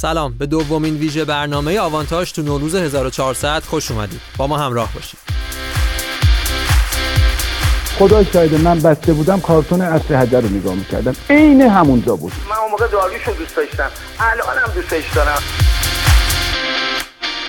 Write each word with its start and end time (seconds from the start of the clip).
سلام. 0.00 0.34
به 0.38 0.46
دومین 0.46 0.96
ویژه 0.96 1.24
برنامه 1.24 1.80
آوانتاژ 1.80 2.32
تو 2.32 2.42
نوروز 2.42 2.74
1400 2.74 3.62
خوش 3.62 3.90
اومدید. 3.90 4.20
با 4.36 4.46
ما 4.46 4.58
همراه 4.58 4.94
باشید. 4.94 5.18
خدا 7.98 8.24
شاید 8.24 8.54
من 8.54 8.80
بسته 8.80 9.12
بودم 9.12 9.40
کارتون 9.40 9.80
اصل 9.80 10.14
حجر 10.14 10.40
رو 10.40 10.48
نگاه 10.48 10.74
می‌کردم. 10.74 11.16
عین 11.30 11.62
همونجا 11.62 12.16
بود. 12.16 12.32
من 12.50 12.56
اون 12.56 12.70
موقع 12.70 12.86
داریوش 12.88 13.22
رو 13.22 13.34
دوست 13.34 13.56
داشتم. 13.56 13.90
الانم 14.20 14.72
دوستش 14.74 15.04
دارم. 15.14 15.42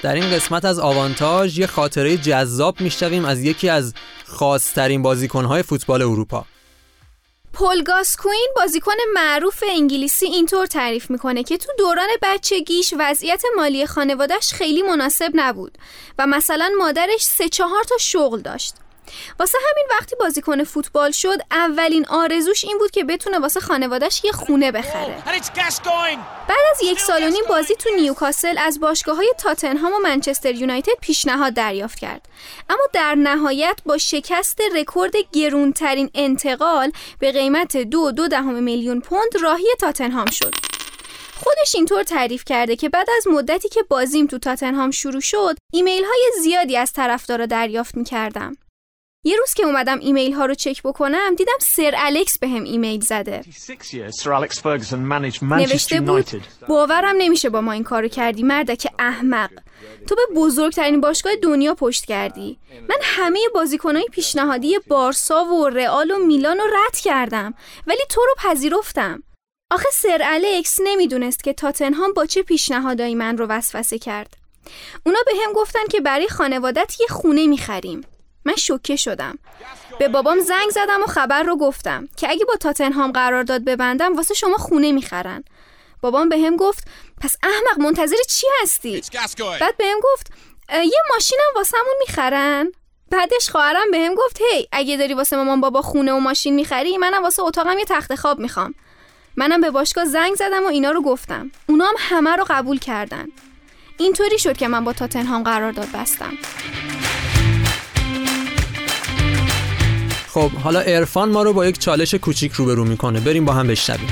در 0.01 0.13
این 0.13 0.29
قسمت 0.31 0.65
از 0.65 0.79
آوانتاژ 0.79 1.57
یه 1.57 1.67
خاطره 1.67 2.17
جذاب 2.17 2.81
میشنویم 2.81 3.25
از 3.25 3.39
یکی 3.39 3.69
از 3.69 3.93
خاصترین 4.27 5.01
بازیکنهای 5.01 5.63
فوتبال 5.63 6.01
اروپا. 6.01 6.45
پل 7.53 7.83
گاسکوین 7.83 8.49
بازیکن 8.55 8.93
معروف 9.13 9.63
انگلیسی 9.67 10.25
اینطور 10.25 10.65
تعریف 10.65 11.09
می‌کنه 11.09 11.43
که 11.43 11.57
تو 11.57 11.71
دوران 11.77 12.09
بچگیش 12.21 12.93
وضعیت 12.99 13.43
مالی 13.55 13.85
خانوادهش 13.85 14.53
خیلی 14.53 14.81
مناسب 14.81 15.31
نبود 15.33 15.77
و 16.17 16.27
مثلا 16.27 16.71
مادرش 16.77 17.23
سه 17.23 17.49
چهار 17.49 17.83
تا 17.83 17.97
شغل 17.97 18.41
داشت. 18.41 18.75
واسه 19.39 19.57
همین 19.71 19.85
وقتی 19.89 20.15
بازیکن 20.15 20.63
فوتبال 20.63 21.11
شد 21.11 21.37
اولین 21.51 22.05
آرزوش 22.07 22.65
این 22.65 22.77
بود 22.77 22.91
که 22.91 23.03
بتونه 23.03 23.39
واسه 23.39 23.59
خانوادهش 23.59 24.21
یه 24.23 24.31
خونه 24.31 24.71
بخره. 24.71 25.23
بعد 26.47 26.59
از 26.71 26.83
یک 26.83 26.99
سال 26.99 27.23
و 27.23 27.29
نیم 27.29 27.43
بازی 27.49 27.75
تو 27.75 27.89
نیوکاسل 27.95 28.57
از 28.57 28.79
باشگاه 28.79 29.15
های 29.15 29.33
تاتنهام 29.37 29.93
و 29.93 29.99
منچستر 30.03 30.55
یونایتد 30.55 30.91
پیشنهاد 31.01 31.53
دریافت 31.53 31.99
کرد. 31.99 32.27
اما 32.69 32.83
در 32.93 33.15
نهایت 33.15 33.79
با 33.85 33.97
شکست 33.97 34.59
رکورد 34.75 35.13
گرونترین 35.31 36.09
انتقال 36.15 36.91
به 37.19 37.31
قیمت 37.31 37.77
دو 37.77 38.11
دو 38.11 38.27
دهم 38.27 38.63
میلیون 38.63 39.01
پوند 39.01 39.37
راهی 39.41 39.67
تاتنهام 39.79 40.31
شد. 40.31 40.53
خودش 41.43 41.75
اینطور 41.75 42.03
تعریف 42.03 42.43
کرده 42.45 42.75
که 42.75 42.89
بعد 42.89 43.07
از 43.17 43.27
مدتی 43.27 43.69
که 43.69 43.83
بازیم 43.83 44.27
تو 44.27 44.37
تاتنهام 44.37 44.91
شروع 44.91 45.21
شد 45.21 45.55
ایمیل 45.73 46.03
های 46.03 46.31
زیادی 46.41 46.77
از 46.77 46.93
طرفدارا 46.93 47.45
دریافت 47.45 47.95
می 47.97 48.03
کردم. 48.03 48.57
یه 49.23 49.37
روز 49.37 49.53
که 49.53 49.65
اومدم 49.65 49.99
ایمیل 49.99 50.33
ها 50.33 50.45
رو 50.45 50.55
چک 50.55 50.83
بکنم 50.83 51.35
دیدم 51.35 51.53
سر 51.61 51.93
الکس 51.97 52.37
بهم 52.39 52.63
ایمیل 52.63 53.01
زده. 53.01 53.41
نوشته 55.41 56.01
بود 56.01 56.25
باورم 56.67 57.15
نمیشه 57.17 57.49
با 57.49 57.61
ما 57.61 57.71
این 57.71 57.83
کارو 57.83 58.07
کردی 58.07 58.43
مردک 58.43 58.87
احمق. 58.99 59.49
تو 60.07 60.15
به 60.15 60.21
بزرگترین 60.35 61.01
باشگاه 61.01 61.35
دنیا 61.35 61.75
پشت 61.75 62.05
کردی. 62.05 62.57
من 62.89 62.95
همه 63.01 63.39
بازیکنهای 63.55 64.05
پیشنهادی 64.11 64.79
بارسا 64.87 65.45
و 65.45 65.69
رئال 65.69 66.11
و 66.11 66.17
میلان 66.17 66.57
رو 66.57 66.63
رد 66.63 66.95
کردم 66.95 67.53
ولی 67.87 68.01
تو 68.09 68.21
رو 68.21 68.35
پذیرفتم. 68.37 69.23
آخه 69.71 69.87
سر 69.93 70.21
الکس 70.23 70.79
نمی‌دونست 70.83 71.43
که 71.43 71.53
تاتنهام 71.53 72.13
با 72.13 72.25
چه 72.25 72.43
پیشنهادایی 72.43 73.15
من 73.15 73.37
رو 73.37 73.45
وسوسه 73.45 73.99
کرد. 73.99 74.37
اونا 75.05 75.19
به 75.25 75.31
هم 75.45 75.53
گفتن 75.53 75.87
که 75.91 76.01
برای 76.01 76.27
خانوادت 76.27 76.95
یه 76.99 77.07
خونه 77.07 77.47
می‌خریم. 77.47 78.01
من 78.45 78.55
شوکه 78.55 78.95
شدم. 78.95 79.39
به 79.99 80.07
بابام 80.07 80.39
زنگ 80.39 80.69
زدم 80.69 81.03
و 81.03 81.05
خبر 81.05 81.43
رو 81.43 81.57
گفتم 81.57 82.07
که 82.17 82.29
اگه 82.29 82.45
با 82.45 82.55
تاتنهام 82.55 83.11
قرارداد 83.11 83.65
ببندم 83.65 84.15
واسه 84.15 84.33
شما 84.33 84.57
خونه 84.57 84.91
می‌خرن. 84.91 85.43
بابام 86.01 86.29
به 86.29 86.37
هم 86.37 86.55
گفت 86.55 86.83
پس 87.21 87.35
احمق 87.43 87.79
منتظر 87.79 88.15
چی 88.29 88.47
هستی؟ 88.61 89.01
بعد 89.59 89.77
به 89.77 89.85
هم 89.85 89.99
گفت 90.03 90.31
یه 90.69 91.01
ماشینم 91.13 91.51
واسمون 91.55 91.95
می‌خرن؟ 92.07 92.71
بعدش 93.11 93.49
خواهرم 93.49 93.91
به 93.91 93.99
هم 93.99 94.15
گفت 94.15 94.41
هی 94.41 94.67
اگه 94.71 94.97
داری 94.97 95.13
واسه 95.13 95.35
مامان 95.35 95.61
بابا 95.61 95.81
خونه 95.81 96.13
و 96.13 96.19
ماشین 96.19 96.55
می‌خری 96.55 96.97
منم 96.97 97.23
واسه 97.23 97.43
اتاقم 97.43 97.77
یه 97.77 97.85
تخت 97.85 98.15
خواب 98.15 98.39
می‌خوام. 98.39 98.75
منم 99.35 99.61
به 99.61 99.71
باشگاه 99.71 100.05
زنگ 100.05 100.35
زدم 100.35 100.63
و 100.63 100.67
اینا 100.67 100.91
رو 100.91 101.01
گفتم. 101.01 101.51
اونا 101.67 101.85
هم 101.85 101.95
همه 101.97 102.35
رو 102.35 102.45
قبول 102.49 102.79
کردن. 102.79 103.27
اینطوری 103.97 104.39
شد 104.39 104.57
که 104.57 104.67
من 104.67 104.83
با 104.83 104.93
تاتنهام 104.93 105.43
قرارداد 105.43 105.87
بستم. 105.93 106.33
خب 110.33 110.51
حالا 110.51 110.79
ارفان 110.79 111.29
ما 111.29 111.43
رو 111.43 111.53
با 111.53 111.65
یک 111.65 111.79
چالش 111.79 112.13
کوچیک 112.13 112.51
روبرو 112.51 112.85
می‌کنه. 112.85 113.19
بریم 113.19 113.45
با 113.45 113.53
هم 113.53 113.67
بشنویم. 113.67 114.09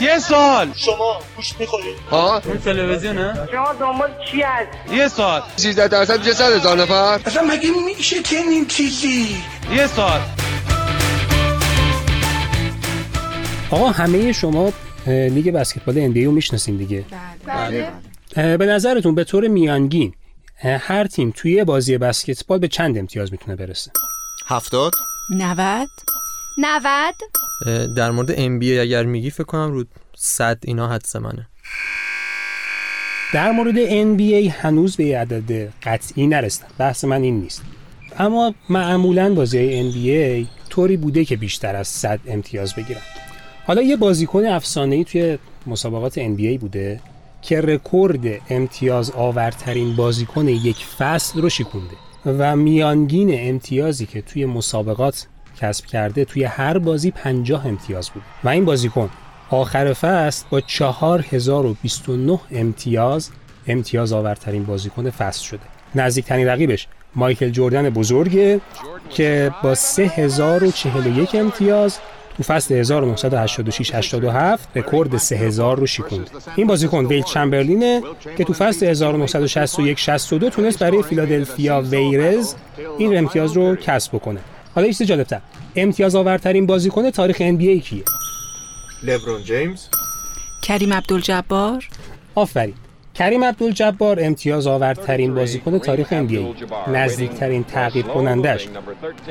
یه 0.00 0.18
سال. 0.18 0.72
شما 0.76 1.20
گوش 1.36 1.54
می‌خورید 1.58 1.96
ها 2.10 2.38
این 2.38 2.58
تلویزیونه 2.58 3.34
شما 3.52 3.72
دنبال 3.80 4.10
چی 4.30 4.42
هست 4.42 4.68
یه 4.92 5.08
سال. 5.08 5.42
13 5.56 5.88
درصد 5.88 6.18
میشه 6.18 6.32
100 6.32 6.52
هزار 6.52 6.76
نفر. 6.76 7.20
اصلا 7.26 7.42
مگه 7.42 7.70
میشه 7.86 8.16
این 8.32 8.66
چیزی؟ 8.66 9.26
یه 9.76 9.86
سال. 9.86 10.20
آقا 13.70 13.90
همه 13.90 14.32
شما 14.32 14.72
لیگ 15.06 15.50
بسکتبال 15.50 16.12
NBA 16.12 16.24
رو 16.24 16.32
می‌شناسین 16.32 16.76
دیگه. 16.76 17.04
بله. 17.46 17.88
به 18.56 18.66
نظرتون 18.66 19.14
به 19.14 19.24
طور 19.24 19.48
میانگین 19.48 20.12
هر 20.62 21.06
تیم 21.06 21.32
توی 21.36 21.64
بازی 21.64 21.98
بسکتبال 21.98 22.58
به 22.58 22.68
چند 22.68 22.98
امتیاز 22.98 23.32
می‌تونه 23.32 23.56
برسه؟ 23.56 23.90
هفتاد. 24.46 24.92
90 25.30 25.88
90 26.58 27.14
در 27.96 28.10
مورد 28.10 28.30
ام 28.36 28.58
بی 28.58 28.78
اگر 28.78 29.02
میگی 29.02 29.30
فکر 29.30 29.44
کنم 29.44 29.72
رو 29.72 29.84
100 30.16 30.58
اینا 30.64 30.88
حدس 30.88 31.16
منه. 31.16 31.46
در 33.34 33.50
مورد 33.50 33.74
NBA 33.76 34.50
هنوز 34.50 34.96
به 34.96 35.04
یه 35.04 35.18
عدد 35.18 35.72
قطعی 35.82 36.26
نرسیدم 36.26 36.68
بحث 36.78 37.04
من 37.04 37.22
این 37.22 37.40
نیست. 37.40 37.62
اما 38.18 38.54
معمولا 38.68 39.34
بازی 39.34 39.58
های 39.58 39.92
NBA 39.92 40.46
طوری 40.70 40.96
بوده 40.96 41.24
که 41.24 41.36
بیشتر 41.36 41.76
از 41.76 41.88
100 41.88 42.20
امتیاز 42.26 42.74
بگیرن. 42.74 43.00
حالا 43.66 43.82
یه 43.82 43.96
بازیکن 43.96 44.44
افسانه‌ای 44.44 45.04
توی 45.04 45.38
مسابقات 45.66 46.20
NBA 46.20 46.58
بوده. 46.60 47.00
که 47.42 47.60
رکورد 47.60 48.20
امتیاز 48.50 49.10
آورترین 49.10 49.96
بازیکن 49.96 50.48
یک 50.48 50.84
فصل 50.98 51.40
رو 51.40 51.48
شکونده 51.48 51.96
و 52.26 52.56
میانگین 52.56 53.48
امتیازی 53.48 54.06
که 54.06 54.22
توی 54.22 54.46
مسابقات 54.46 55.26
کسب 55.60 55.86
کرده 55.86 56.24
توی 56.24 56.44
هر 56.44 56.78
بازی 56.78 57.10
50 57.10 57.66
امتیاز 57.66 58.10
بود 58.10 58.22
و 58.44 58.48
این 58.48 58.64
بازیکن 58.64 59.10
آخر 59.50 59.92
فصل 59.92 60.44
با 60.50 60.60
4029 60.60 62.40
امتیاز 62.50 63.30
امتیاز 63.66 64.12
آورترین 64.12 64.64
بازیکن 64.64 65.10
فصل 65.10 65.44
شده. 65.44 65.60
نزدیکترین 65.94 66.46
رقیبش 66.46 66.88
مایکل 67.14 67.50
جردن 67.50 67.90
بزرگه 67.90 68.60
که 69.10 69.54
با 69.62 69.74
3041 69.74 71.34
امتیاز 71.34 71.98
تو 72.40 72.44
فصل 72.44 72.74
1986 72.74 73.94
87 73.94 74.68
رکورد 74.76 75.16
3000 75.16 75.76
رو 75.76 75.86
شکوند. 75.86 76.30
این 76.56 76.66
بازیکن 76.66 77.06
ویل 77.06 77.22
چمبرلینه 77.22 78.02
که 78.38 78.44
تو 78.44 78.52
فصل 78.52 78.86
1961 78.86 79.98
62 79.98 80.50
تونست 80.50 80.78
برای 80.78 81.02
فیلادلفیا 81.02 81.80
ویرز 81.80 82.54
این 82.98 83.18
امتیاز 83.18 83.52
رو 83.52 83.76
کسب 83.76 84.16
بکنه. 84.16 84.40
حالا 84.74 84.86
یه 84.86 84.92
چیز 84.92 85.06
جالب‌تر. 85.06 85.40
امتیاز 85.76 86.14
آورترین 86.14 86.66
بازیکن 86.66 87.10
تاریخ 87.10 87.36
NBA 87.36 87.84
کیه؟ 87.84 88.04
لبرون 89.02 89.44
جیمز 89.44 89.86
کریم 90.62 90.92
عبدالجبار 90.92 91.88
آفرین. 92.34 92.74
کریم 93.20 93.44
عبدالجبار 93.44 94.18
امتیاز 94.20 94.66
آورترین 94.66 95.34
بازیکن 95.34 95.78
تاریخ 95.78 96.08
NBA 96.08 96.88
نزدیکترین 96.88 97.64
تعقیب 97.64 98.08
کنندش 98.08 98.68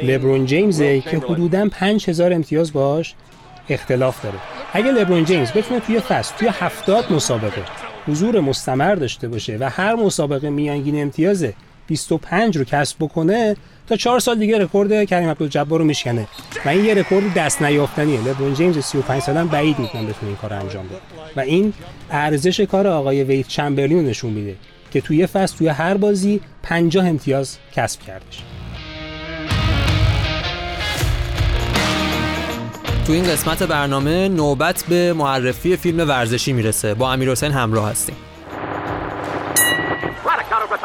لبرون 0.04 0.46
جیمزه 0.46 1.02
که 1.02 1.18
حدوداً 1.18 1.70
5000 1.70 2.34
امتیاز 2.34 2.74
باش 2.74 3.16
اختلاف 3.70 4.24
داره. 4.24 4.36
اگه 4.74 4.92
لبرون 4.92 5.26
جیمز 5.26 5.52
بتونه 5.52 5.80
توی 5.80 6.00
فصل 6.00 6.36
توی 6.38 6.50
70 6.52 7.14
مسابقه 7.14 7.62
حضور 8.08 8.40
مستمر 8.40 8.96
داشته 8.96 9.28
باشه 9.28 9.58
و 9.60 9.70
هر 9.70 9.96
مسابقه 9.96 10.50
میانگین 10.50 11.02
امتیاز 11.02 11.46
25 11.90 12.58
رو 12.58 12.64
کسب 12.64 12.98
بکنه 13.00 13.56
تا 13.88 13.96
چهار 13.96 14.20
سال 14.20 14.40
دیگه 14.40 14.58
رکورد 14.58 15.04
کریم 15.04 15.30
عبدالجبار 15.30 15.80
رو 15.80 15.86
میشکنه. 15.86 16.28
و 16.66 16.70
این 16.70 16.86
یه 16.86 16.94
رکورد 16.94 17.34
دست 17.34 17.62
نیافتنیه. 17.62 18.20
لبرون 18.20 18.54
جیمز 18.54 18.80
35 18.80 19.22
ساله 19.22 19.48
بعید 19.48 19.80
می‌تونه 19.80 20.04
بتونه 20.04 20.28
این 20.28 20.36
کار 20.36 20.54
انجام 20.54 20.88
بده. 20.88 20.98
و 21.36 21.40
این 21.40 21.74
ارزش 22.12 22.60
کار 22.60 22.88
آقای 22.88 23.24
ویلت 23.24 23.48
چمبرلین 23.48 23.98
رو 23.98 24.04
نشون 24.04 24.32
میده 24.32 24.56
که 24.92 25.02
توی 25.02 25.28
فصل 25.28 25.58
توی 25.58 25.68
هر 25.68 25.98
بازی 25.98 26.42
50 26.64 27.08
امتیاز 27.08 27.58
کسب 27.76 28.02
کردش. 28.02 28.44
تو 33.08 33.14
این 33.14 33.24
قسمت 33.24 33.64
برنامه 33.64 34.28
نوبت 34.28 34.84
به 34.90 35.14
معرفی 35.14 35.76
فیلم 35.76 36.10
ورزشی 36.10 36.54
می‌رسه. 36.54 36.94
با 36.94 37.14
امیر 37.14 37.30
همراه 37.30 37.90
هستیم. 37.90 38.16
Tell 40.70 40.78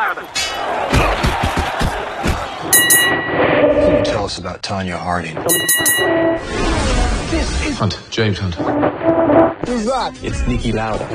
us 4.25 4.39
about 4.39 4.63
Tanya 4.63 4.97
Harding. 4.97 5.37
Hunt, 7.77 8.01
James 8.11 8.39
Hunt. 8.39 8.55
Who's 9.67 9.85
that? 9.85 10.19
It's 10.23 10.41
Nikki 10.49 10.73
Lauda. 10.73 11.07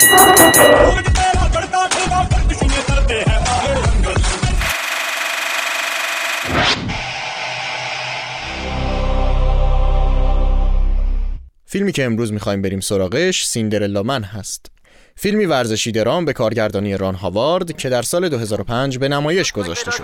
فیلمی 11.65 11.92
که 11.92 12.06
امروز 12.06 12.33
می‌خوایم 12.33 12.62
بریم 12.62 12.80
سراغش 12.80 13.45
سیندرلا 13.45 14.04
من 14.04 14.24
هست 14.24 14.72
فیلمی 15.21 15.45
ورزشی 15.45 15.92
درام 15.92 16.25
به 16.25 16.33
کارگردانی 16.33 16.98
ران 16.98 17.16
هاوارد 17.16 17.77
که 17.77 17.89
در 17.89 18.01
سال 18.01 18.30
2005 18.30 18.98
به 18.98 19.07
نمایش 19.07 19.51
گذاشته 19.51 19.92
شد 19.92 20.04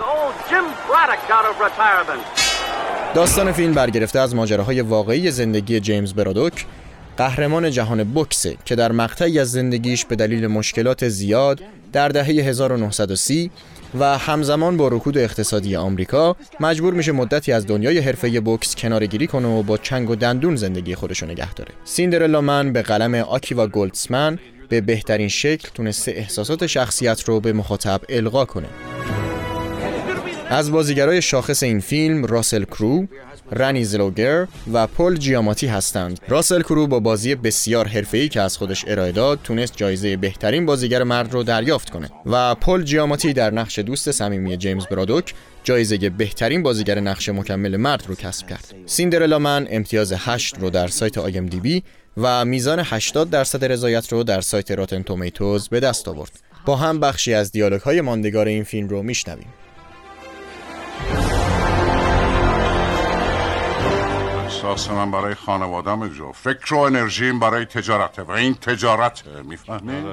داستان 3.14 3.52
فیلم 3.52 3.74
برگرفته 3.74 4.20
از 4.20 4.34
ماجراهای 4.34 4.80
واقعی 4.80 5.30
زندگی 5.30 5.80
جیمز 5.80 6.14
برادوک 6.14 6.66
قهرمان 7.16 7.70
جهان 7.70 8.04
بوکسه 8.04 8.56
که 8.64 8.76
در 8.76 8.92
مقطعی 8.92 9.38
از 9.38 9.52
زندگیش 9.52 10.04
به 10.04 10.16
دلیل 10.16 10.46
مشکلات 10.46 11.08
زیاد 11.08 11.60
در 11.92 12.08
دهه 12.08 12.26
1930 12.26 13.50
و 14.00 14.18
همزمان 14.18 14.76
با 14.76 14.88
رکود 14.88 15.18
اقتصادی 15.18 15.76
آمریکا 15.76 16.36
مجبور 16.60 16.94
میشه 16.94 17.12
مدتی 17.12 17.52
از 17.52 17.66
دنیای 17.66 17.98
حرفه 17.98 18.40
بوکس 18.40 18.74
کنارگیری 18.74 19.26
کنه 19.26 19.48
و 19.48 19.62
با 19.62 19.76
چنگ 19.76 20.10
و 20.10 20.14
دندون 20.16 20.56
زندگی 20.56 20.94
خودشو 20.94 21.26
نگه 21.26 21.54
داره. 21.54 21.72
سیندرلا 21.84 22.40
من 22.40 22.72
به 22.72 22.82
قلم 22.82 23.14
آکیوا 23.14 23.66
گولدسمن 23.66 24.38
به 24.68 24.80
بهترین 24.80 25.28
شکل 25.28 25.68
تونسته 25.74 26.12
احساسات 26.12 26.66
شخصیت 26.66 27.24
رو 27.24 27.40
به 27.40 27.52
مخاطب 27.52 28.00
القا 28.08 28.44
کنه. 28.44 28.68
از 30.48 30.70
بازیگرای 30.72 31.22
شاخص 31.22 31.62
این 31.62 31.80
فیلم 31.80 32.24
راسل 32.24 32.64
کرو، 32.64 33.06
رنی 33.52 33.84
زلوگر 33.84 34.46
و 34.72 34.86
پل 34.86 35.16
جیاماتی 35.16 35.66
هستند. 35.66 36.20
راسل 36.28 36.62
کرو 36.62 36.86
با 36.86 37.00
بازی 37.00 37.34
بسیار 37.34 37.88
حرفه‌ای 37.88 38.28
که 38.28 38.40
از 38.40 38.56
خودش 38.56 38.84
ارائه 38.88 39.12
داد 39.12 39.40
تونست 39.44 39.76
جایزه 39.76 40.16
بهترین 40.16 40.66
بازیگر 40.66 41.02
مرد 41.02 41.32
رو 41.32 41.42
دریافت 41.42 41.90
کنه 41.90 42.10
و 42.26 42.54
پل 42.54 42.82
جیاماتی 42.82 43.32
در 43.32 43.50
نقش 43.50 43.78
دوست 43.78 44.10
صمیمی 44.10 44.56
جیمز 44.56 44.86
برادوک 44.86 45.34
جایزه 45.64 46.10
بهترین 46.10 46.62
بازیگر 46.62 47.00
نقش 47.00 47.28
مکمل 47.28 47.76
مرد 47.76 48.04
رو 48.08 48.14
کسب 48.14 48.46
کرد. 48.46 48.74
سیندرلا 48.86 49.38
من 49.38 49.66
امتیاز 49.70 50.12
8 50.12 50.58
رو 50.58 50.70
در 50.70 50.88
سایت 50.88 51.18
آیم 51.18 51.46
دی 51.46 51.60
بی 51.60 51.82
و 52.16 52.44
میزان 52.44 52.82
80 52.84 53.30
درصد 53.30 53.64
رضایت 53.64 54.12
رو 54.12 54.24
در 54.24 54.40
سایت 54.40 54.70
راتن 54.70 55.02
تومیتوز 55.02 55.68
به 55.68 55.80
دست 55.80 56.08
آورد. 56.08 56.40
با 56.66 56.76
هم 56.76 57.00
بخشی 57.00 57.34
از 57.34 57.52
دیالوگ 57.52 57.80
های 57.80 58.00
ماندگار 58.00 58.46
این 58.46 58.64
فیلم 58.64 58.88
رو 58.88 59.02
میشنویم. 59.02 59.54
احساس 64.44 64.90
من 64.90 65.10
برای 65.10 65.34
خانوادم 65.34 66.08
جو 66.08 66.32
فکر 66.32 66.74
و 66.74 66.78
انرژیم 66.78 67.40
برای 67.40 67.64
تجارته 67.64 68.22
و 68.22 68.30
این 68.30 68.54
تجارت 68.54 69.22
می‌فهمی؟ 69.44 70.04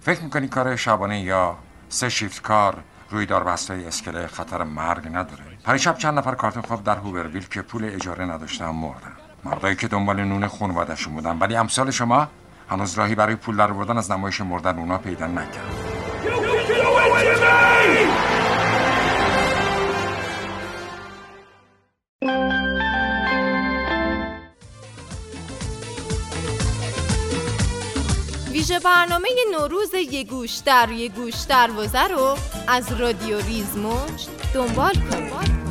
فکر 0.00 0.22
می‌کنی 0.22 0.48
کار 0.48 0.76
شبانه 0.76 1.20
یا 1.20 1.58
سه 1.88 2.08
شیفت 2.08 2.42
کار 2.42 2.74
روی 3.10 3.26
داربسته 3.26 3.74
اسکله 3.74 4.26
خطر 4.26 4.62
مرگ 4.62 5.06
نداره 5.06 5.44
پریشب 5.64 5.98
چند 5.98 6.18
نفر 6.18 6.34
کارت 6.34 6.66
خواب 6.66 6.84
در 6.84 6.96
هوبرویل 6.96 7.46
که 7.46 7.62
پول 7.62 7.84
اجاره 7.84 8.24
نداشتن 8.24 8.66
مردن 8.66 9.21
مردایی 9.44 9.76
که 9.76 9.88
دنبال 9.88 10.24
نون 10.24 10.48
خانوادهشون 10.48 11.14
بودن. 11.14 11.38
ولی 11.38 11.56
امثال 11.56 11.90
شما 11.90 12.28
هنوز 12.70 12.98
راهی 12.98 13.14
برای 13.14 13.36
پول 13.36 13.56
در 13.56 13.72
بردن 13.72 13.98
از 13.98 14.10
نمایش 14.10 14.40
مردن 14.40 14.78
اونا 14.78 14.98
پیدا 14.98 15.26
نکرد. 15.26 15.92
ویژه 28.52 28.78
برنامه 28.78 29.28
نوروز 29.52 29.94
یه 29.94 30.24
گوش 30.24 30.56
در 30.56 30.90
یه 30.90 31.08
گوش 31.08 31.34
دروازه 31.48 32.08
رو 32.08 32.36
از 32.68 32.92
رادیو 32.92 33.40
ریزموج 33.40 34.26
دنبال 34.54 34.94
کنید 34.94 35.61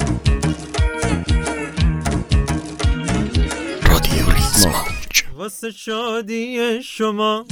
ریزموج 4.66 5.24
واسه 5.38 5.72
شادی 5.72 6.84
شما 6.84 7.46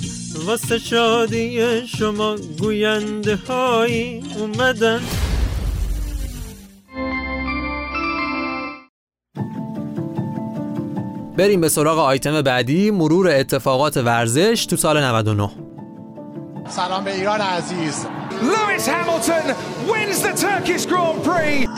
واسه 0.46 0.78
شادی 0.78 1.88
شما 1.88 2.36
گوینده 2.60 3.36
هایی 3.36 4.24
اومدن. 4.40 5.02
بریم 11.38 11.62
به 11.62 11.70
سراغ 11.70 12.00
آیتم 12.00 12.42
بعدی 12.42 12.92
مرور 12.92 13.28
اتفاقات 13.28 13.98
ورزش 13.98 14.66
تو 14.66 14.76
سال 14.76 15.04
99 15.04 15.50
سلام 16.70 17.04
به 17.04 17.16
ایران 17.16 17.42
عزیز. 17.42 18.06
Lewis 18.42 18.88
Hamilton 18.88 19.56
wins 19.90 20.22
the 20.22 20.34
Turkish 20.34 20.86
Grand 20.86 21.24
Prix. 21.24 21.69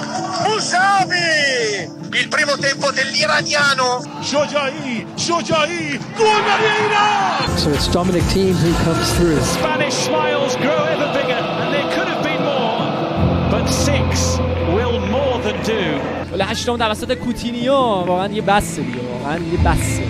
Musabi! 0.51 1.29
Il 2.19 2.27
primo 2.27 2.55
tempo 2.67 2.87
dell'iraniano. 2.91 3.89
شجاعی 5.17 5.99
گل 6.19 6.47
ایران 6.81 7.57
So 7.57 7.69
it's 7.77 7.87
Dominic 7.95 8.25
Thiem 8.31 8.55
who 8.63 8.71
comes 8.85 9.07
through. 9.15 9.39
Spanish 9.57 9.95
smiles 10.07 10.53
grow 10.63 10.81
ever 10.93 11.09
bigger 11.17 11.41
and 11.61 11.69
there 11.73 11.89
could 11.95 12.09
have 12.13 12.23
been 12.29 12.43
more 12.51 12.85
but 13.51 13.65
six 13.87 14.09
will 14.75 14.97
more 15.15 15.37
than 15.45 15.57
do. 15.71 15.83
ولی 16.33 16.43
هشتم 16.43 16.77
توسط 16.77 17.13
کوتینیو 17.13 17.73
واقعا 17.73 18.27
یه 18.27 18.41
بسه 18.41 18.81
دیگه 18.81 18.99
واقعا 19.13 19.37
یه 19.37 19.57
بسه 19.65 20.03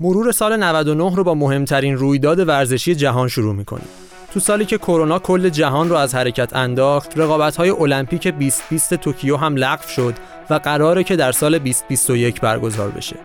مرور 0.00 0.32
سال 0.32 0.56
99 0.56 1.16
رو 1.16 1.24
با 1.24 1.34
مهمترین 1.34 1.96
رویداد 1.96 2.48
ورزشی 2.48 2.94
جهان 2.94 3.28
شروع 3.28 3.54
می‌کنیم. 3.54 3.88
تو 4.34 4.40
سالی 4.40 4.64
که 4.64 4.78
کرونا 4.78 5.18
کل 5.18 5.48
جهان 5.48 5.88
رو 5.88 5.96
از 5.96 6.14
حرکت 6.14 6.56
انداخت، 6.56 7.18
رقابت‌های 7.18 7.70
المپیک 7.70 8.28
2020 8.28 8.94
توکیو 8.94 9.36
هم 9.36 9.56
لغو 9.56 9.88
شد 9.88 10.14
و 10.50 10.54
قراره 10.54 11.04
که 11.04 11.16
در 11.16 11.32
سال 11.32 11.58
2021 11.58 12.40
برگزار 12.40 12.90
بشه. 12.90 13.16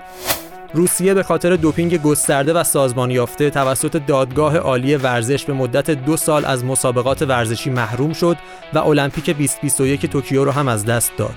روسیه 0.73 1.13
به 1.13 1.23
خاطر 1.23 1.55
دوپینگ 1.55 2.01
گسترده 2.01 2.53
و 2.53 2.63
سازمان 2.63 3.11
یافته 3.11 3.49
توسط 3.49 4.01
دادگاه 4.07 4.57
عالی 4.57 4.95
ورزش 4.95 5.45
به 5.45 5.53
مدت 5.53 5.91
دو 5.91 6.17
سال 6.17 6.45
از 6.45 6.65
مسابقات 6.65 7.21
ورزشی 7.21 7.69
محروم 7.69 8.13
شد 8.13 8.37
و 8.73 8.77
المپیک 8.79 9.29
2021 9.29 10.05
توکیو 10.05 10.45
رو 10.45 10.51
هم 10.51 10.67
از 10.67 10.85
دست 10.85 11.11
داد. 11.17 11.35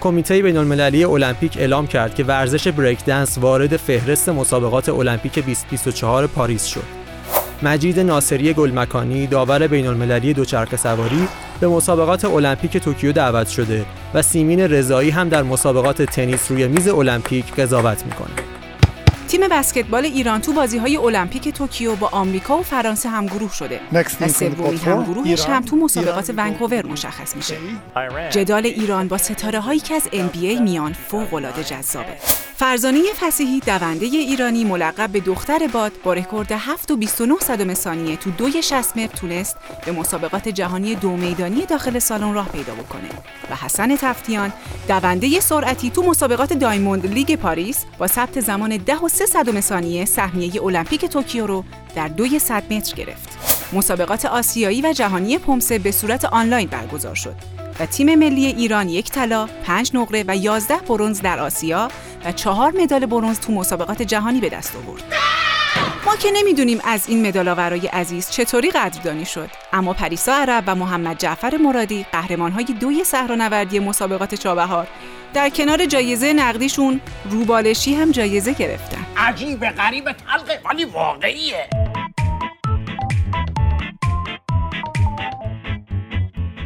کمیته 0.00 0.42
بین 0.42 0.56
المللی 0.56 1.04
المپیک 1.04 1.56
اعلام 1.56 1.86
کرد 1.86 2.14
که 2.14 2.24
ورزش 2.24 2.68
بریک 2.68 3.04
دنس 3.04 3.38
وارد 3.38 3.76
فهرست 3.76 4.28
مسابقات 4.28 4.88
المپیک 4.88 5.34
2024 5.34 6.26
پاریس 6.26 6.66
شد. 6.66 7.01
مجید 7.62 8.00
ناصری 8.00 8.52
گلمکانی 8.52 9.26
داور 9.26 9.66
بین 9.66 9.86
المللی 9.86 10.34
دوچرخه 10.34 10.76
سواری 10.76 11.28
به 11.60 11.68
مسابقات 11.68 12.24
المپیک 12.24 12.76
توکیو 12.76 13.12
دعوت 13.12 13.48
شده 13.48 13.84
و 14.14 14.22
سیمین 14.22 14.60
رضایی 14.60 15.10
هم 15.10 15.28
در 15.28 15.42
مسابقات 15.42 16.02
تنیس 16.02 16.50
روی 16.50 16.68
میز 16.68 16.88
المپیک 16.88 17.54
قضاوت 17.54 18.04
می‌کنه. 18.06 18.30
تیم 19.28 19.40
بسکتبال 19.50 20.04
ایران 20.04 20.40
تو 20.40 20.52
بازی‌های 20.52 20.96
المپیک 20.96 21.48
توکیو 21.48 21.96
با 21.96 22.08
آمریکا 22.12 22.58
و 22.58 22.62
فرانسه 22.62 23.08
همگروه 23.08 23.54
شده 23.54 23.80
و 23.92 24.28
سومین 24.28 24.78
همگروهش 24.78 25.46
هم 25.46 25.64
تو 25.64 25.76
مسابقات 25.76 26.32
ونکوور 26.36 26.86
مشخص 26.86 27.36
میشه. 27.36 27.56
جدال 28.30 28.66
ایران 28.66 29.08
با 29.08 29.18
ستاره 29.18 29.60
هایی 29.60 29.80
که 29.80 29.94
از 29.94 30.02
NBA 30.12 30.60
میان 30.60 30.92
فوق‌العاده 30.92 31.64
جذابه. 31.64 32.16
فرزانه 32.62 33.02
فسیحی 33.20 33.60
دونده 33.60 34.06
ایرانی 34.06 34.64
ملقب 34.64 35.10
به 35.10 35.20
دختر 35.20 35.66
باد 35.72 35.92
با 36.04 36.12
رکورد 36.12 36.52
7 36.52 36.90
و 36.90 36.96
29 36.96 37.34
صدم 37.40 37.74
ثانیه 37.74 38.16
تو 38.16 38.30
دوی 38.30 38.62
60 38.62 38.96
متر 38.96 39.16
تونست 39.16 39.56
به 39.86 39.92
مسابقات 39.92 40.48
جهانی 40.48 40.94
دو 40.94 41.16
میدانی 41.16 41.66
داخل 41.66 41.98
سالن 41.98 42.34
راه 42.34 42.48
پیدا 42.48 42.74
بکنه 42.74 43.08
و 43.50 43.56
حسن 43.56 43.96
تفتیان 43.96 44.52
دونده 44.88 45.40
سرعتی 45.40 45.90
تو 45.90 46.02
مسابقات 46.02 46.52
دایموند 46.52 47.06
لیگ 47.06 47.36
پاریس 47.36 47.84
با 47.98 48.06
ثبت 48.06 48.40
زمان 48.40 48.76
10 48.76 48.96
و 48.96 49.08
3 49.08 49.26
صدم 49.26 49.60
ثانیه 49.60 50.04
سهمیه 50.04 50.62
المپیک 50.64 51.04
توکیو 51.04 51.46
رو 51.46 51.64
در 51.94 52.08
دوی 52.08 52.38
100 52.38 52.72
متر 52.72 52.94
گرفت. 52.94 53.38
مسابقات 53.72 54.24
آسیایی 54.24 54.82
و 54.82 54.92
جهانی 54.92 55.38
پومسه 55.38 55.78
به 55.78 55.90
صورت 55.90 56.24
آنلاین 56.24 56.68
برگزار 56.68 57.14
شد 57.14 57.34
و 57.80 57.86
تیم 57.86 58.14
ملی 58.14 58.46
ایران 58.46 58.88
یک 58.88 59.10
طلا، 59.10 59.48
پنج 59.64 59.90
نقره 59.94 60.24
و 60.28 60.36
11 60.36 60.76
برنز 60.76 61.20
در 61.20 61.38
آسیا 61.38 61.88
و 62.24 62.32
چهار 62.32 62.72
مدال 62.76 63.06
برنز 63.06 63.40
تو 63.40 63.52
مسابقات 63.52 64.02
جهانی 64.02 64.40
به 64.40 64.48
دست 64.48 64.76
آورد. 64.76 65.02
ما 66.06 66.16
که 66.16 66.28
نمی‌دونیم 66.34 66.80
از 66.84 67.08
این 67.08 67.26
مدال‌آورای 67.26 67.86
عزیز 67.86 68.30
چطوری 68.30 68.70
قدردانی 68.70 69.24
شد 69.24 69.50
اما 69.72 69.92
پریسا 69.92 70.32
عرب 70.32 70.64
و 70.66 70.74
محمد 70.74 71.18
جعفر 71.18 71.56
مرادی 71.56 72.06
قهرمان‌های 72.12 72.64
دوی 72.64 73.04
صحرانوردی 73.04 73.78
مسابقات 73.78 74.34
چابهار 74.34 74.86
در 75.34 75.48
کنار 75.48 75.86
جایزه 75.86 76.32
نقدیشون 76.32 77.00
روبالشی 77.30 77.94
هم 77.94 78.10
جایزه 78.10 78.52
گرفتن 78.52 79.06
عجیب 79.16 79.64
غریب 79.64 80.12
تلقه 80.12 80.60
ولی 80.70 80.84
واقعیه 80.84 81.68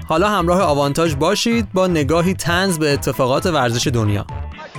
حالا 0.08 0.28
همراه 0.28 0.60
آوانتاژ 0.62 1.14
باشید 1.14 1.72
با 1.72 1.86
نگاهی 1.86 2.34
تنز 2.34 2.78
به 2.78 2.92
اتفاقات 2.92 3.46
ورزش 3.46 3.86
دنیا. 3.86 4.26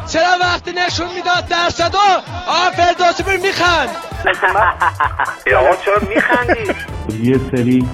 چرا 0.07 0.37
وقتی 0.41 0.71
نشون 0.71 1.07
می‌داد 1.15 1.47
درصدا 1.49 1.99
آقا 2.47 2.71
فردوسی 2.71 3.23
بر 3.23 3.37
میخند؟ 3.37 3.89
آقا 5.57 5.75
چرا 5.85 5.99
میخندی؟ 6.09 6.73
یه 7.23 7.39
سری 7.51 7.87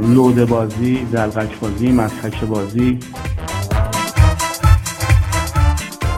لوده 0.00 0.44
بازی 0.44 1.06
زلغک 1.12 1.58
بازی 1.58 1.92
مسخک 1.92 2.44
بازی. 2.44 2.98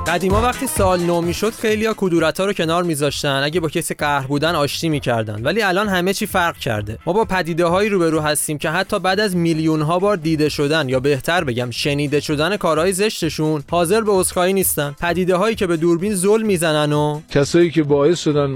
قدیما 0.09 0.43
وقتی 0.43 0.67
سال 0.67 1.01
نو 1.01 1.21
می‌شد 1.21 1.53
خیلیا 1.53 1.95
کدورت 1.97 2.41
ها 2.41 2.47
رو 2.47 2.53
کنار 2.53 2.83
میذاشتن. 2.83 3.41
اگه 3.45 3.61
با 3.61 3.69
کسی 3.69 3.95
قهر 3.95 4.27
بودن 4.27 4.55
آشتی 4.55 4.89
می‌کردن. 4.89 5.43
ولی 5.43 5.63
الان 5.63 5.89
همه 5.89 6.15
چی 6.15 6.27
فرق 6.27 6.57
کرده. 6.57 6.99
ما 7.07 7.13
با 7.13 7.25
پدیده 7.25 7.67
هایی 7.67 7.89
روبرو 7.89 8.21
هستیم 8.21 8.59
که 8.59 8.71
حتی 8.71 8.99
بعد 8.99 9.21
از 9.21 9.37
میلیون 9.37 9.83
ها 9.83 9.99
بار 9.99 10.17
دیده 10.17 10.49
شدن 10.49 10.89
یا 10.89 11.01
بهتر 11.01 11.45
بگم 11.45 11.71
شنیده 11.71 12.21
شدن 12.21 12.57
کارهای 12.57 12.93
زشتشون 12.93 13.63
حاضر 13.71 14.01
به 14.01 14.13
عذرخواهی 14.13 14.53
نیستن. 14.53 14.95
پدیده 15.01 15.37
هایی 15.37 15.57
که 15.57 15.67
به 15.67 15.77
دوربین 15.77 16.15
زل 16.15 16.43
می‌زنن 16.43 16.93
و 16.93 17.21
کسایی 17.31 17.71
که 17.71 17.83
باعث 17.83 18.21
شدن 18.21 18.47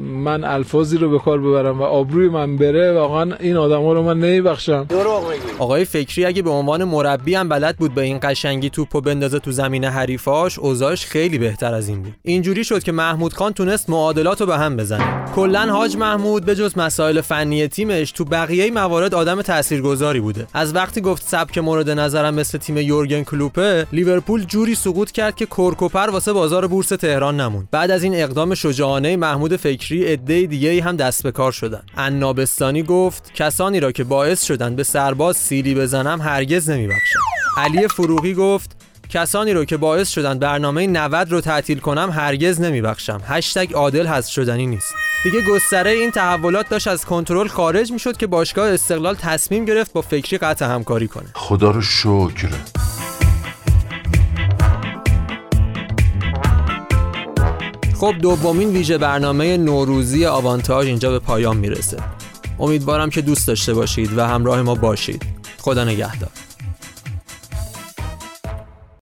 من 0.00 0.44
الفاظی 0.44 0.98
رو 0.98 1.10
به 1.10 1.18
کار 1.18 1.40
ببرم 1.40 1.80
و 1.80 1.82
آبروی 1.82 2.28
من 2.28 2.56
بره 2.56 2.92
واقعا 2.92 3.34
این 3.40 3.56
آدما 3.56 3.92
رو 3.92 4.02
من 4.02 4.18
نمیبخشم. 4.18 4.86
آقای 5.58 5.84
فکری 5.84 6.24
اگه 6.24 6.42
به 6.42 6.50
عنوان 6.50 6.84
مربی 6.84 7.34
هم 7.34 7.48
بلد 7.48 7.76
بود 7.76 7.94
به 7.94 8.02
این 8.02 8.18
قشنگی 8.22 8.70
توپو 8.70 9.00
بندازه 9.00 9.38
تو 9.38 9.52
زمین 9.52 9.84
حریفاش 9.84 10.58
اوضاعش 10.58 11.01
خیلی 11.06 11.38
بهتر 11.38 11.74
از 11.74 11.88
این 11.88 12.02
بود. 12.02 12.14
اینجوری 12.22 12.64
شد 12.64 12.82
که 12.82 12.92
محمود 12.92 13.32
خان 13.32 13.52
تونست 13.52 13.90
معادلات 13.90 14.40
رو 14.40 14.46
به 14.46 14.58
هم 14.58 14.76
بزنه. 14.76 15.24
کلا 15.34 15.72
حاج 15.72 15.96
محمود 15.96 16.44
به 16.44 16.56
جز 16.56 16.78
مسائل 16.78 17.20
فنی 17.20 17.68
تیمش 17.68 18.12
تو 18.12 18.24
بقیه 18.24 18.70
موارد 18.70 19.14
آدم 19.14 19.42
تاثیرگذاری 19.42 20.20
بوده. 20.20 20.46
از 20.54 20.74
وقتی 20.74 21.00
گفت 21.00 21.22
سبک 21.26 21.58
مورد 21.58 21.90
نظرم 21.90 22.34
مثل 22.34 22.58
تیم 22.58 22.76
یورگن 22.76 23.22
کلوپه 23.22 23.86
لیورپول 23.92 24.44
جوری 24.44 24.74
سقوط 24.74 25.10
کرد 25.10 25.36
که 25.36 25.46
کرکوپر 25.46 26.10
واسه 26.10 26.32
بازار 26.32 26.66
بورس 26.66 26.88
تهران 26.88 27.40
نموند. 27.40 27.68
بعد 27.70 27.90
از 27.90 28.02
این 28.02 28.14
اقدام 28.14 28.54
شجاعانه 28.54 29.16
محمود 29.16 29.56
فکری 29.56 30.04
عده 30.04 30.46
دیگه 30.46 30.82
هم 30.82 30.96
دست 30.96 31.22
به 31.22 31.32
کار 31.32 31.52
شدن. 31.52 31.82
عنابستانی 31.96 32.82
گفت 32.82 33.34
کسانی 33.34 33.80
را 33.80 33.92
که 33.92 34.04
باعث 34.04 34.42
شدن 34.44 34.76
به 34.76 34.82
سرباز 34.82 35.36
سیلی 35.36 35.74
بزنم 35.74 36.20
هرگز 36.20 36.70
نمیبخشم 36.70 37.18
علی 37.56 37.88
فروغی 37.88 38.34
گفت 38.34 38.81
کسانی 39.12 39.52
رو 39.52 39.64
که 39.64 39.76
باعث 39.76 40.08
شدن 40.08 40.38
برنامه 40.38 40.86
90 40.86 41.32
رو 41.32 41.40
تعطیل 41.40 41.78
کنم 41.78 42.10
هرگز 42.10 42.60
نمیبخشم. 42.60 43.20
هشتگ 43.26 43.72
عادل 43.74 44.06
هست 44.06 44.30
شدنی 44.30 44.66
نیست. 44.66 44.94
دیگه 45.24 45.40
گستره 45.50 45.90
این 45.90 46.10
تحولات 46.10 46.68
داشت 46.68 46.88
از 46.88 47.04
کنترل 47.04 47.48
خارج 47.48 47.92
می‌شد 47.92 48.16
که 48.16 48.26
باشگاه 48.26 48.68
استقلال 48.68 49.14
تصمیم 49.14 49.64
گرفت 49.64 49.92
با 49.92 50.02
فکری 50.02 50.38
قطع 50.38 50.64
همکاری 50.64 51.08
کنه. 51.08 51.26
خدا 51.34 51.70
رو 51.70 51.82
شکر. 51.82 52.48
خب 58.00 58.14
دومین 58.22 58.68
ویژه 58.68 58.98
برنامه 58.98 59.56
نوروزی 59.56 60.26
آوانتاژ 60.26 60.86
اینجا 60.86 61.10
به 61.10 61.18
پایان 61.18 61.56
می‌رسه. 61.56 61.96
امیدوارم 62.58 63.10
که 63.10 63.22
دوست 63.22 63.48
داشته 63.48 63.74
باشید 63.74 64.18
و 64.18 64.26
همراه 64.26 64.62
ما 64.62 64.74
باشید. 64.74 65.22
خدا 65.58 65.84
نگهدار. 65.84 66.30